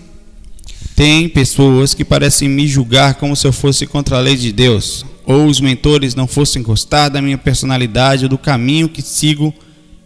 tem 0.95 1.29
pessoas 1.29 1.93
que 1.93 2.05
parecem 2.05 2.49
me 2.49 2.69
julgar 2.69 3.15
como 3.15 3.35
se 3.35 3.47
eu 3.47 3.53
fosse 3.53 3.85
contra 3.85 4.17
a 4.17 4.21
lei 4.21 4.37
de 4.37 4.53
Deus, 4.53 5.05
ou 5.27 5.47
os 5.47 5.61
mentores 5.61 6.15
não 6.15 6.29
fossem 6.29 6.63
gostar 6.63 7.09
da 7.09 7.21
minha 7.21 7.37
personalidade 7.37 8.25
ou 8.25 8.29
do 8.29 8.39
caminho 8.39 8.89
que 8.89 9.03
sigo, 9.03 9.53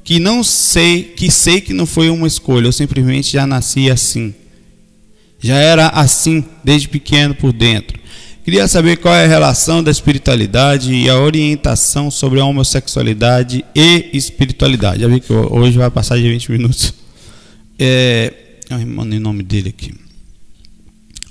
que 0.04 0.18
não 0.18 0.42
sei, 0.42 1.02
que 1.02 1.30
sei 1.30 1.60
que 1.60 1.72
não 1.72 1.86
foi 1.86 2.10
uma 2.10 2.26
escolha, 2.26 2.66
eu 2.66 2.72
simplesmente 2.72 3.32
já 3.32 3.46
nasci 3.46 3.90
assim. 3.90 4.34
Já 5.38 5.56
era 5.56 5.88
assim 5.88 6.44
desde 6.62 6.88
pequeno 6.88 7.34
por 7.34 7.52
dentro. 7.52 8.00
Queria 8.44 8.66
saber 8.66 8.96
qual 8.96 9.14
é 9.14 9.24
a 9.24 9.28
relação 9.28 9.84
da 9.84 9.90
espiritualidade 9.90 10.92
e 10.92 11.08
a 11.08 11.16
orientação 11.16 12.10
sobre 12.10 12.40
a 12.40 12.44
homossexualidade 12.44 13.64
e 13.74 14.10
espiritualidade. 14.12 15.02
Já 15.02 15.08
vi 15.08 15.20
que 15.20 15.32
hoje 15.32 15.78
vai 15.78 15.90
passar 15.90 16.16
de 16.16 16.28
20 16.28 16.50
minutos. 16.50 16.92
É, 17.78 18.32
mandei 18.86 19.18
o 19.18 19.22
nome 19.22 19.44
dele 19.44 19.68
aqui. 19.68 19.94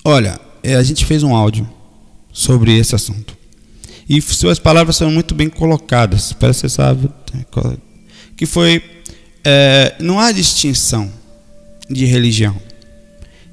Olha, 0.04 0.40
é, 0.64 0.76
a 0.76 0.84
gente 0.84 1.06
fez 1.06 1.22
um 1.22 1.36
áudio 1.36 1.70
sobre 2.32 2.78
esse 2.78 2.96
assunto. 2.96 3.38
E 4.08 4.22
suas 4.22 4.60
palavras 4.60 4.98
foram 4.98 5.12
muito 5.12 5.36
bem 5.36 5.50
colocadas. 5.50 6.34
Parece 6.34 6.62
que 6.62 6.70
você 6.70 6.76
sabe. 6.76 7.10
Que 8.42 8.48
foi. 8.48 8.82
É, 9.44 9.94
não 10.00 10.20
há 10.20 10.32
distinção 10.32 11.12
de 11.88 12.06
religião, 12.06 12.60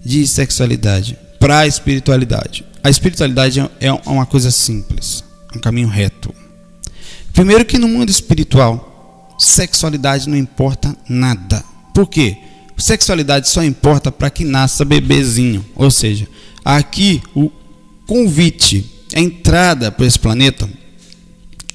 de 0.02 0.26
sexualidade 0.26 1.14
para 1.38 1.58
a 1.58 1.66
espiritualidade. 1.66 2.64
A 2.82 2.88
espiritualidade 2.88 3.60
é 3.80 3.92
uma 3.92 4.24
coisa 4.24 4.50
simples, 4.50 5.22
um 5.54 5.58
caminho 5.58 5.88
reto. 5.88 6.34
Primeiro 7.34 7.66
que 7.66 7.76
no 7.76 7.86
mundo 7.86 8.08
espiritual, 8.08 9.36
sexualidade 9.38 10.26
não 10.26 10.38
importa 10.38 10.96
nada. 11.06 11.62
Por 11.92 12.08
quê? 12.08 12.38
Sexualidade 12.78 13.46
só 13.46 13.62
importa 13.62 14.10
para 14.10 14.30
que 14.30 14.42
nasça 14.42 14.86
bebezinho. 14.86 15.62
Ou 15.76 15.90
seja, 15.90 16.26
aqui 16.64 17.20
o 17.34 17.50
convite, 18.06 18.90
a 19.14 19.20
entrada 19.20 19.92
para 19.92 20.06
esse 20.06 20.18
planeta, 20.18 20.66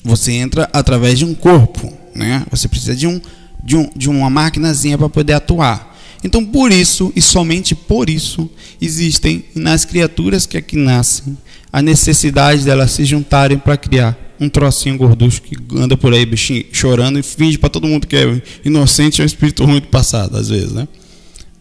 você 0.03 0.31
entra 0.31 0.67
através 0.73 1.19
de 1.19 1.25
um 1.25 1.35
corpo, 1.35 2.01
né? 2.15 2.45
Você 2.51 2.67
precisa 2.67 2.95
de 2.95 3.07
um 3.07 3.21
de, 3.63 3.77
um, 3.77 3.89
de 3.95 4.09
uma 4.09 4.29
maquinazinha 4.29 4.97
para 4.97 5.07
poder 5.07 5.33
atuar. 5.33 5.97
Então, 6.23 6.45
por 6.45 6.71
isso 6.71 7.11
e 7.15 7.21
somente 7.21 7.75
por 7.75 8.09
isso 8.09 8.49
existem 8.81 9.45
nas 9.55 9.85
criaturas 9.85 10.45
que 10.45 10.57
aqui 10.57 10.75
nascem 10.75 11.37
a 11.71 11.81
necessidade 11.81 12.63
delas 12.63 12.91
se 12.91 13.03
juntarem 13.03 13.57
para 13.57 13.75
criar 13.75 14.17
um 14.39 14.49
trocinho 14.49 14.97
gorducho 14.97 15.41
que 15.41 15.55
anda 15.75 15.95
por 15.95 16.13
aí 16.13 16.25
bichinho, 16.25 16.65
chorando 16.71 17.19
e 17.19 17.23
finge 17.23 17.57
para 17.57 17.69
todo 17.69 17.87
mundo 17.87 18.05
que 18.05 18.15
é 18.15 18.41
inocente 18.63 19.21
é 19.21 19.23
um 19.23 19.25
espírito 19.25 19.63
ruim 19.63 19.79
do 19.79 19.87
passado, 19.87 20.37
às 20.37 20.49
vezes, 20.49 20.71
né? 20.71 20.87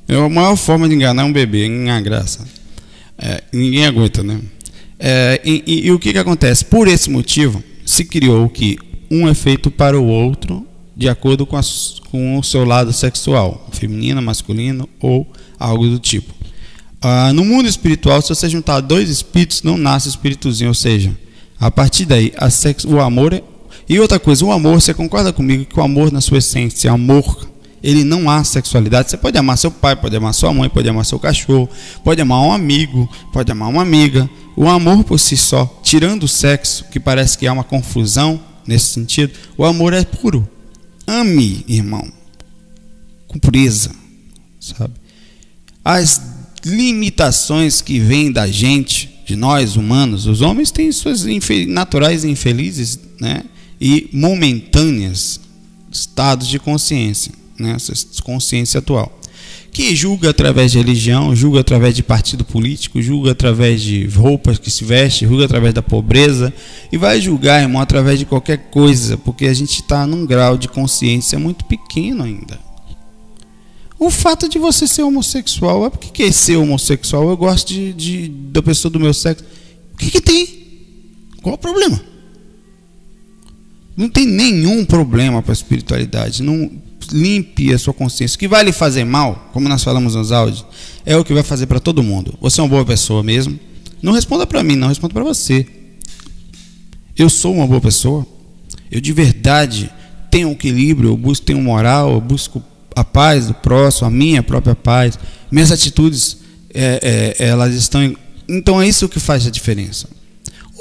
É 0.08 0.16
a 0.16 0.28
maior 0.28 0.56
forma 0.56 0.88
de 0.88 0.94
enganar 0.94 1.24
um 1.24 1.32
bebê, 1.32 1.66
enganar 1.66 2.00
graça. 2.00 2.46
É, 3.16 3.42
ninguém 3.52 3.86
aguenta, 3.86 4.22
né? 4.22 4.40
É, 4.98 5.40
e, 5.44 5.62
e, 5.66 5.86
e, 5.86 5.92
o 5.92 5.98
que, 5.98 6.12
que 6.12 6.18
acontece? 6.18 6.64
Por 6.64 6.88
esse 6.88 7.08
motivo, 7.08 7.62
se 7.84 8.04
criou 8.04 8.48
que 8.48 8.78
um 9.12 9.28
é 9.28 9.34
feito 9.34 9.70
para 9.70 10.00
o 10.00 10.06
outro 10.06 10.66
de 10.96 11.06
acordo 11.06 11.44
com, 11.44 11.60
com 12.10 12.38
o 12.38 12.42
seu 12.42 12.64
lado 12.64 12.92
sexual, 12.94 13.68
feminino, 13.70 14.22
masculino 14.22 14.88
ou 14.98 15.30
algo 15.58 15.86
do 15.86 15.98
tipo. 15.98 16.32
Ah, 17.00 17.30
no 17.32 17.44
mundo 17.44 17.68
espiritual, 17.68 18.22
se 18.22 18.30
você 18.30 18.48
juntar 18.48 18.80
dois 18.80 19.10
espíritos, 19.10 19.62
não 19.62 19.76
nasce 19.76 20.08
espíritozinho, 20.08 20.68
ou 20.68 20.74
seja, 20.74 21.14
a 21.60 21.70
partir 21.70 22.06
daí, 22.06 22.32
a 22.38 22.48
sexo, 22.48 22.88
o 22.88 23.00
amor 23.00 23.34
é. 23.34 23.42
E 23.88 24.00
outra 24.00 24.18
coisa, 24.18 24.44
o 24.44 24.52
amor, 24.52 24.80
você 24.80 24.94
concorda 24.94 25.32
comigo 25.32 25.66
que 25.66 25.78
o 25.78 25.82
amor, 25.82 26.10
na 26.10 26.20
sua 26.20 26.38
essência, 26.38 26.90
amor, 26.90 27.48
ele 27.82 28.04
não 28.04 28.30
há 28.30 28.44
sexualidade. 28.44 29.10
Você 29.10 29.16
pode 29.16 29.36
amar 29.36 29.58
seu 29.58 29.70
pai, 29.70 29.96
pode 29.96 30.16
amar 30.16 30.32
sua 30.32 30.54
mãe, 30.54 30.70
pode 30.70 30.88
amar 30.88 31.04
seu 31.04 31.18
cachorro, 31.18 31.68
pode 32.04 32.20
amar 32.20 32.40
um 32.40 32.52
amigo, 32.52 33.10
pode 33.32 33.50
amar 33.50 33.68
uma 33.68 33.82
amiga. 33.82 34.30
O 34.56 34.68
amor 34.68 35.02
por 35.02 35.18
si 35.18 35.36
só, 35.36 35.80
tirando 35.82 36.22
o 36.22 36.28
sexo, 36.28 36.84
que 36.90 37.00
parece 37.00 37.36
que 37.36 37.46
há 37.46 37.52
uma 37.52 37.64
confusão 37.64 38.40
nesse 38.66 38.86
sentido, 38.86 39.32
o 39.56 39.64
amor 39.64 39.92
é 39.92 40.04
puro. 40.04 40.48
Ame, 41.06 41.64
irmão, 41.68 42.10
com 43.26 43.38
pureza, 43.38 43.90
sabe? 44.60 44.94
As 45.84 46.20
limitações 46.64 47.80
que 47.80 47.98
vêm 47.98 48.30
da 48.30 48.46
gente, 48.46 49.10
de 49.26 49.34
nós 49.34 49.76
humanos, 49.76 50.26
os 50.26 50.40
homens 50.40 50.70
têm 50.70 50.90
suas 50.92 51.24
naturais 51.66 52.24
infelizes, 52.24 52.98
né? 53.20 53.44
E 53.80 54.08
momentâneas 54.12 55.40
estados 55.90 56.46
de 56.46 56.58
consciência, 56.58 57.32
né? 57.58 57.74
Essa 57.74 58.22
consciência 58.22 58.78
atual 58.78 59.20
que 59.72 59.96
julga 59.96 60.28
através 60.28 60.72
de 60.72 60.78
religião, 60.78 61.34
julga 61.34 61.60
através 61.60 61.96
de 61.96 62.02
partido 62.02 62.44
político, 62.44 63.00
julga 63.00 63.32
através 63.32 63.80
de 63.80 64.06
roupas 64.06 64.58
que 64.58 64.70
se 64.70 64.84
veste, 64.84 65.26
julga 65.26 65.46
através 65.46 65.72
da 65.72 65.82
pobreza 65.82 66.52
e 66.92 66.98
vai 66.98 67.18
julgar, 67.22 67.62
irmão, 67.62 67.80
através 67.80 68.18
de 68.18 68.26
qualquer 68.26 68.70
coisa, 68.70 69.16
porque 69.16 69.46
a 69.46 69.54
gente 69.54 69.80
está 69.80 70.06
num 70.06 70.26
grau 70.26 70.58
de 70.58 70.68
consciência 70.68 71.38
muito 71.38 71.64
pequeno 71.64 72.22
ainda. 72.22 72.60
O 73.98 74.10
fato 74.10 74.46
de 74.46 74.58
você 74.58 74.86
ser 74.86 75.04
homossexual, 75.04 75.86
é 75.86 75.90
porque 75.90 76.10
que 76.10 76.22
é 76.24 76.32
ser 76.32 76.56
homossexual? 76.56 77.30
Eu 77.30 77.36
gosto 77.36 77.68
de, 77.68 77.94
de 77.94 78.28
da 78.28 78.62
pessoa 78.62 78.92
do 78.92 79.00
meu 79.00 79.14
sexo. 79.14 79.42
O 79.94 79.96
que, 79.96 80.10
que 80.10 80.20
tem? 80.20 80.46
Qual 81.40 81.54
o 81.54 81.58
problema? 81.58 81.98
Não 83.96 84.08
tem 84.08 84.26
nenhum 84.26 84.84
problema 84.84 85.40
para 85.40 85.52
a 85.52 85.54
espiritualidade. 85.54 86.42
Não, 86.42 86.70
limpe 87.12 87.72
a 87.72 87.78
sua 87.78 87.92
consciência. 87.92 88.36
O 88.36 88.38
que 88.38 88.48
vai 88.48 88.64
lhe 88.64 88.72
fazer 88.72 89.04
mal, 89.04 89.50
como 89.52 89.68
nós 89.68 89.82
falamos 89.84 90.14
nos 90.14 90.32
áudios, 90.32 90.64
é 91.04 91.16
o 91.16 91.24
que 91.24 91.32
vai 91.32 91.42
fazer 91.42 91.66
para 91.66 91.80
todo 91.80 92.02
mundo. 92.02 92.34
Você 92.40 92.60
é 92.60 92.64
uma 92.64 92.70
boa 92.70 92.84
pessoa 92.84 93.22
mesmo? 93.22 93.58
Não 94.02 94.12
responda 94.12 94.46
para 94.46 94.62
mim, 94.62 94.76
não 94.76 94.88
responda 94.88 95.14
para 95.14 95.24
você. 95.24 95.66
Eu 97.16 97.28
sou 97.28 97.54
uma 97.54 97.66
boa 97.66 97.80
pessoa. 97.80 98.26
Eu 98.90 99.00
de 99.00 99.12
verdade 99.12 99.90
tenho 100.30 100.48
um 100.48 100.52
equilíbrio, 100.52 101.10
eu 101.10 101.16
busco 101.16 101.46
tenho 101.46 101.60
moral, 101.60 102.12
eu 102.12 102.20
busco 102.20 102.62
a 102.96 103.04
paz 103.04 103.46
do 103.46 103.54
próximo, 103.54 104.08
a 104.08 104.10
minha 104.10 104.42
própria 104.42 104.74
paz. 104.74 105.18
Minhas 105.50 105.70
atitudes, 105.70 106.38
é, 106.72 107.36
é, 107.38 107.46
elas 107.48 107.74
estão. 107.74 108.16
Então 108.48 108.80
é 108.80 108.88
isso 108.88 109.08
que 109.08 109.20
faz 109.20 109.46
a 109.46 109.50
diferença. 109.50 110.08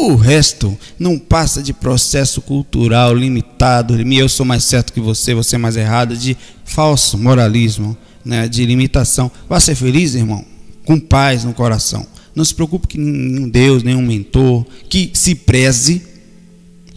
O 0.04 0.16
resto 0.16 0.76
não 0.98 1.20
passa 1.20 1.62
de 1.62 1.74
processo 1.74 2.42
cultural 2.42 3.14
limitado, 3.14 4.02
eu 4.02 4.28
sou 4.28 4.44
mais 4.44 4.64
certo 4.64 4.92
que 4.92 5.00
você, 5.00 5.36
você 5.36 5.58
é 5.58 5.60
mais 5.60 5.78
errado, 5.78 6.18
de 6.18 6.36
falso 6.66 7.20
moralismo, 7.20 7.96
né, 8.26 8.48
de 8.48 8.66
limitação. 8.66 9.30
Vá 9.48 9.60
ser 9.60 9.76
feliz, 9.76 10.16
irmão, 10.16 10.44
com 10.86 11.00
paz 11.00 11.44
no 11.44 11.54
coração. 11.54 12.04
Não 12.34 12.44
se 12.44 12.56
preocupe 12.56 12.88
que 12.88 12.98
nenhum 12.98 13.48
Deus, 13.48 13.84
nenhum 13.84 14.02
mentor 14.02 14.66
que 14.90 15.12
se 15.14 15.36
preze 15.36 16.02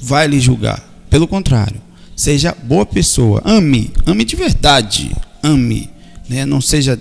vai 0.00 0.26
lhe 0.26 0.40
julgar. 0.40 0.82
Pelo 1.10 1.28
contrário, 1.28 1.82
seja 2.16 2.56
boa 2.64 2.86
pessoa, 2.86 3.42
ame, 3.44 3.90
ame 4.06 4.24
de 4.24 4.34
verdade, 4.34 5.14
ame, 5.42 5.90
né? 6.26 6.46
não 6.46 6.62
seja 6.62 6.98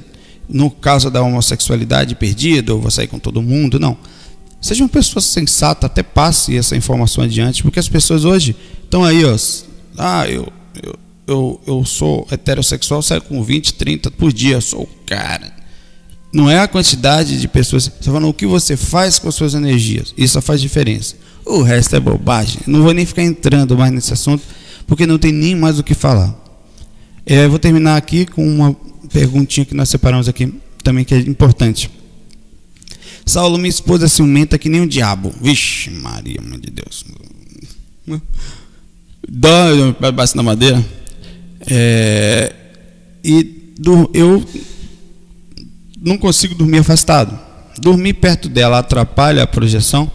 no 0.50 0.70
caso 0.70 1.10
da 1.10 1.22
homossexualidade 1.22 2.14
perdida 2.16 2.74
ou 2.76 2.82
vou 2.82 2.92
sair 2.92 3.08
com 3.08 3.20
todo 3.20 3.42
mundo, 3.42 3.80
não 3.80 3.98
Seja 4.64 4.82
uma 4.82 4.90
pessoa 4.90 5.22
sensata, 5.22 5.88
até 5.88 6.02
passe 6.02 6.56
essa 6.56 6.74
informação 6.74 7.22
adiante, 7.22 7.62
porque 7.62 7.80
as 7.80 7.90
pessoas 7.90 8.24
hoje 8.24 8.56
estão 8.82 9.04
aí, 9.04 9.26
ó. 9.26 9.38
Ah, 9.98 10.26
eu, 10.26 10.48
eu, 10.82 10.96
eu, 11.28 11.62
eu 11.68 11.86
sou 11.86 12.26
heterossexual, 12.32 13.02
saio 13.02 13.22
com 13.24 13.44
20, 13.44 13.74
30 13.74 14.10
por 14.12 14.32
dia, 14.32 14.56
eu 14.56 14.62
sou 14.62 14.84
o 14.84 14.90
cara. 15.06 15.52
Não 16.32 16.50
é 16.50 16.62
a 16.62 16.68
quantidade 16.70 17.42
de 17.42 17.46
pessoas. 17.46 17.84
Você 17.84 17.90
está 17.90 18.06
falando 18.06 18.30
o 18.30 18.34
que 18.34 18.48
você 18.48 18.78
faz 18.78 19.20
com 19.20 19.28
as 19.28 19.36
suas 19.36 19.54
energias. 19.54 20.14
Isso 20.18 20.42
faz 20.42 20.62
diferença. 20.62 21.16
O 21.46 21.62
resto 21.62 21.98
é 21.98 22.00
bobagem. 22.00 22.62
Não 22.66 22.84
vou 22.84 22.94
nem 22.94 23.06
ficar 23.06 23.22
entrando 23.22 23.78
mais 23.78 23.92
nesse 23.92 24.14
assunto, 24.14 24.44
porque 24.88 25.06
não 25.06 25.18
tem 25.18 25.34
nem 25.34 25.56
mais 25.56 25.78
o 25.78 25.84
que 25.84 25.94
falar. 25.94 26.34
É, 27.26 27.50
vou 27.50 27.60
terminar 27.60 27.98
aqui 27.98 28.26
com 28.26 28.48
uma 28.48 28.74
perguntinha 29.12 29.66
que 29.66 29.76
nós 29.76 29.90
separamos 29.90 30.30
aqui, 30.30 30.54
também 30.82 31.04
que 31.04 31.14
é 31.14 31.20
importante. 31.20 31.92
Saulo, 33.26 33.58
minha 33.58 33.70
esposa, 33.70 34.08
ciumenta 34.08 34.58
que 34.58 34.70
nem 34.70 34.82
um 34.82 34.88
diabo. 34.88 35.34
Vixe, 35.42 35.90
Maria, 35.90 36.42
mãe 36.42 36.60
de 36.60 36.72
Deus. 36.72 37.06
Dói, 39.28 39.96
bate 40.12 40.36
na 40.36 40.44
madeira. 40.44 40.84
É, 41.66 42.54
e 43.24 43.44
do, 43.80 44.10
eu 44.14 44.44
não 46.02 46.18
consigo 46.18 46.54
dormir 46.56 46.80
afastado. 46.80 47.40
Dormir 47.80 48.14
perto 48.16 48.50
dela 48.50 48.80
atrapalha 48.80 49.44
a 49.44 49.48
projeção? 49.48 50.12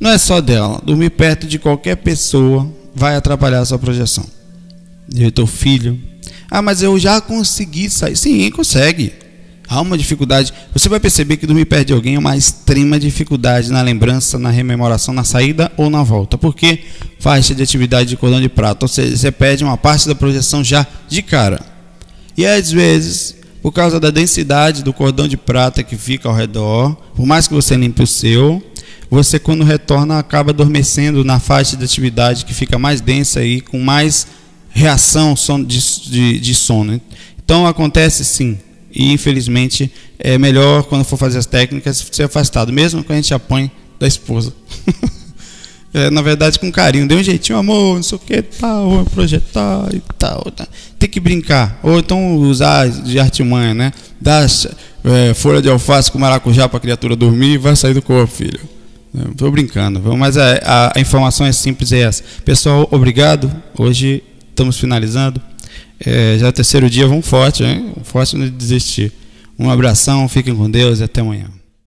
Não 0.00 0.10
é 0.10 0.18
só 0.18 0.40
dela. 0.40 0.80
Dormir 0.84 1.10
perto 1.10 1.46
de 1.46 1.58
qualquer 1.58 1.96
pessoa 1.96 2.70
vai 2.94 3.14
atrapalhar 3.14 3.60
a 3.60 3.64
sua 3.64 3.78
projeção. 3.78 4.26
Diretor 5.08 5.46
filho. 5.46 6.00
Ah, 6.50 6.62
mas 6.62 6.82
eu 6.82 6.98
já 6.98 7.20
consegui 7.20 7.90
sair. 7.90 8.16
Sim, 8.16 8.50
consegue. 8.50 9.12
Há 9.68 9.80
uma 9.80 9.96
dificuldade. 9.96 10.52
Você 10.72 10.88
vai 10.88 11.00
perceber 11.00 11.36
que 11.36 11.46
dormir 11.46 11.64
perto 11.64 11.88
de 11.88 11.92
alguém 11.92 12.16
é 12.16 12.18
uma 12.18 12.36
extrema 12.36 12.98
dificuldade 12.98 13.70
na 13.70 13.80
lembrança, 13.80 14.38
na 14.38 14.50
rememoração, 14.50 15.14
na 15.14 15.24
saída 15.24 15.72
ou 15.76 15.88
na 15.88 16.02
volta. 16.02 16.36
Porque 16.36 16.80
faixa 17.18 17.54
de 17.54 17.62
atividade 17.62 18.10
de 18.10 18.16
cordão 18.16 18.40
de 18.40 18.48
prata. 18.48 18.84
Ou 18.84 18.88
seja, 18.88 19.16
você 19.16 19.32
perde 19.32 19.64
uma 19.64 19.76
parte 19.76 20.06
da 20.06 20.14
projeção 20.14 20.62
já 20.62 20.86
de 21.08 21.22
cara. 21.22 21.60
E 22.36 22.44
às 22.44 22.70
vezes, 22.70 23.36
por 23.62 23.72
causa 23.72 23.98
da 23.98 24.10
densidade 24.10 24.82
do 24.82 24.92
cordão 24.92 25.26
de 25.26 25.36
prata 25.36 25.82
que 25.82 25.96
fica 25.96 26.28
ao 26.28 26.34
redor, 26.34 26.94
por 27.14 27.24
mais 27.24 27.48
que 27.48 27.54
você 27.54 27.74
limpe 27.76 28.02
o 28.02 28.06
seu, 28.06 28.62
você 29.10 29.38
quando 29.38 29.64
retorna 29.64 30.18
acaba 30.18 30.50
adormecendo 30.50 31.24
na 31.24 31.40
faixa 31.40 31.76
de 31.76 31.84
atividade 31.84 32.44
que 32.44 32.52
fica 32.52 32.78
mais 32.78 33.00
densa 33.00 33.42
e 33.42 33.60
com 33.60 33.78
mais 33.78 34.26
reação 34.68 35.34
de, 35.64 36.10
de, 36.10 36.38
de 36.40 36.54
sono. 36.54 37.00
Então 37.42 37.66
acontece 37.66 38.24
sim 38.24 38.58
e 38.94 39.12
infelizmente 39.12 39.90
é 40.18 40.38
melhor 40.38 40.84
quando 40.84 41.04
for 41.04 41.16
fazer 41.16 41.38
as 41.38 41.46
técnicas 41.46 42.06
ser 42.12 42.24
afastado, 42.24 42.72
mesmo 42.72 43.02
quando 43.02 43.18
a 43.18 43.20
gente 43.20 43.34
apanha 43.34 43.70
da 43.98 44.06
esposa. 44.06 44.54
é, 45.92 46.10
na 46.10 46.22
verdade, 46.22 46.58
com 46.58 46.70
carinho, 46.70 47.08
dê 47.08 47.16
um 47.16 47.22
jeitinho, 47.22 47.58
amor, 47.58 47.96
não 47.96 48.02
sei 48.02 48.16
o 48.16 48.18
que, 48.18 48.42
tal, 48.42 49.04
projetar 49.06 49.88
e 49.92 50.00
tal. 50.16 50.42
Tá. 50.52 50.68
Tem 50.98 51.08
que 51.08 51.18
brincar, 51.18 51.80
ou 51.82 51.98
então 51.98 52.36
usar 52.36 52.88
de 52.88 53.18
artimanha, 53.18 53.74
né? 53.74 53.92
Dar 54.20 54.46
é, 55.04 55.34
folha 55.34 55.60
de 55.60 55.68
alface 55.68 56.10
com 56.10 56.18
maracujá 56.18 56.68
para 56.68 56.78
a 56.78 56.80
criatura 56.80 57.16
dormir 57.16 57.54
e 57.54 57.58
vai 57.58 57.74
sair 57.74 57.94
do 57.94 58.02
corpo, 58.02 58.32
filho. 58.32 58.60
Estou 59.30 59.48
brincando, 59.50 60.00
mas 60.16 60.36
a, 60.36 60.56
a, 60.64 60.92
a 60.96 61.00
informação 61.00 61.46
é 61.46 61.52
simples, 61.52 61.92
é 61.92 62.00
essa. 62.00 62.24
Pessoal, 62.44 62.88
obrigado. 62.90 63.52
Hoje 63.78 64.24
estamos 64.50 64.76
finalizando. 64.78 65.40
É, 66.06 66.38
já 66.38 66.48
é 66.48 66.52
terceiro 66.52 66.88
dia, 66.90 67.06
vamos 67.06 67.26
forte, 67.26 67.64
hein? 67.64 67.92
Forte 68.02 68.36
não 68.36 68.48
desistir. 68.48 69.12
Um 69.58 69.70
abração, 69.70 70.28
fiquem 70.28 70.54
com 70.54 70.70
Deus 70.70 71.00
e 71.00 71.04
até 71.04 71.20
amanhã. 71.20 71.46